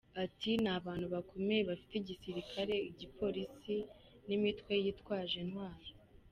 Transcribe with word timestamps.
Ati 0.23 0.49
“Ni 0.61 0.69
abantu 0.77 1.07
bakomeye, 1.15 1.61
bafite 1.69 1.93
igisirikare, 1.97 2.75
igipolisi 2.89 3.75
n’imitwe 4.27 4.71
yitwaje 4.83 5.37
intwaro. 5.45 5.89